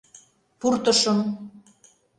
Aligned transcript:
Пуртышым. 0.59 1.19